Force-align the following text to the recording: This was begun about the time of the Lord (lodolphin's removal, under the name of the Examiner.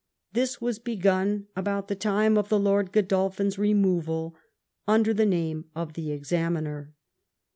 This 0.33 0.59
was 0.59 0.79
begun 0.79 1.45
about 1.55 1.87
the 1.87 1.93
time 1.93 2.35
of 2.35 2.49
the 2.49 2.57
Lord 2.59 2.91
(lodolphin's 2.91 3.59
removal, 3.59 4.35
under 4.87 5.13
the 5.13 5.27
name 5.27 5.65
of 5.75 5.93
the 5.93 6.11
Examiner. 6.11 6.95